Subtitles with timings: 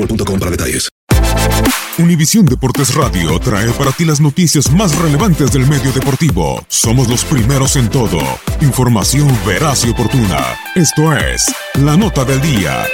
[0.00, 0.88] boostmobile.com para detalles.
[1.98, 6.64] Univisión Deportes Radio trae para ti las noticias más relevantes del medio deportivo.
[6.68, 8.20] Somos los primeros en todo.
[8.62, 10.38] Información veraz y oportuna.
[10.74, 12.84] Esto es La Nota del Día.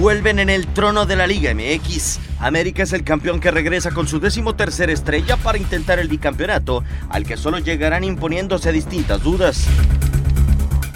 [0.00, 2.20] Vuelven en el trono de la Liga MX.
[2.38, 6.84] América es el campeón que regresa con su décimo tercera estrella para intentar el bicampeonato,
[7.10, 9.66] al que solo llegarán imponiéndose distintas dudas.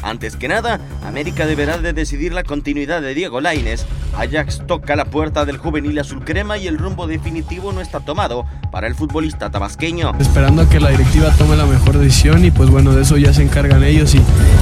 [0.03, 3.87] Antes que nada, América deberá de decidir la continuidad de Diego Lainez.
[4.17, 8.45] Ajax toca la puerta del juvenil azul crema y el rumbo definitivo no está tomado
[8.71, 10.13] para el futbolista tabasqueño.
[10.19, 13.33] Esperando a que la directiva tome la mejor decisión y pues bueno, de eso ya
[13.33, 14.21] se encargan ellos y,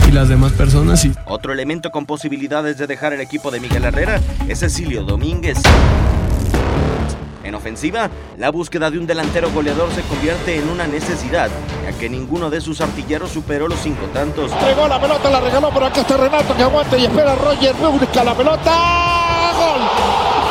[0.09, 1.05] y las demás personas.
[1.05, 1.13] Y...
[1.27, 5.59] Otro elemento con posibilidades de dejar el equipo de Miguel Herrera es Cecilio Domínguez.
[7.43, 11.51] En ofensiva, la búsqueda de un delantero goleador se convierte en una necesidad,
[11.85, 14.53] ya que ninguno de sus artilleros superó los cinco tantos.
[14.53, 17.75] Entregó la pelota, la regaló por acá está Renato que aguanta y espera a Roger,
[17.75, 18.73] busca la pelota.
[19.57, 19.81] ¡Gol!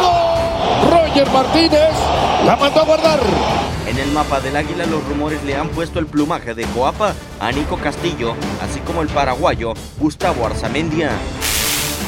[0.02, 0.92] ¡Gol!
[0.92, 1.92] Roger Martínez
[2.46, 3.20] la mandó a guardar.
[3.88, 7.52] En el mapa del Águila los rumores le han puesto el plumaje de Coapa a
[7.52, 11.12] Nico Castillo, así como el paraguayo Gustavo Arzamendia.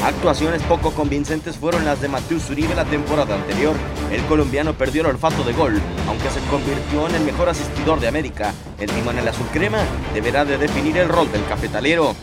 [0.04, 3.76] Actuaciones poco convincentes fueron las de Mateus Uribe la temporada anterior.
[4.10, 8.08] El colombiano perdió el olfato de gol, aunque se convirtió en el mejor asistidor de
[8.08, 8.52] América.
[8.80, 9.78] El timón en el azul crema
[10.12, 12.16] deberá de definir el rol del cafetalero.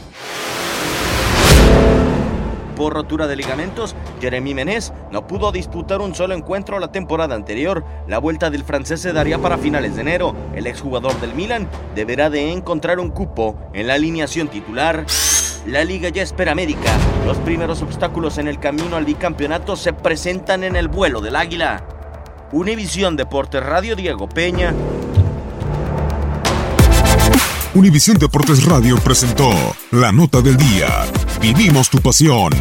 [2.75, 7.85] Por rotura de ligamentos, Jeremy Menez no pudo disputar un solo encuentro la temporada anterior.
[8.09, 10.35] La vuelta del francés se daría para finales de enero.
[10.53, 15.05] El exjugador del Milan deberá de encontrar un cupo en la alineación titular.
[15.65, 16.91] La liga ya espera América.
[17.25, 21.83] Los primeros obstáculos en el camino al bicampeonato se presentan en el vuelo del águila.
[22.51, 24.73] Univisión Deportes Radio Diego Peña.
[27.75, 29.51] Univisión Deportes Radio presentó
[29.91, 30.87] La Nota del Día.
[31.39, 32.51] Vivimos tu pasión.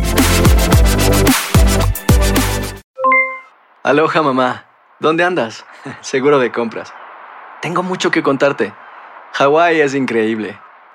[3.83, 4.67] Aloha mamá.
[5.01, 5.65] ¿Dónde andas?
[6.03, 6.93] Seguro de compras.
[7.63, 8.75] Tengo mucho que contarte.
[9.33, 10.59] Hawái es increíble.